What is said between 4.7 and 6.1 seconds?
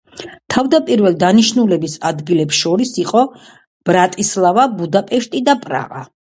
ბუდაპეშტი და პრაღა.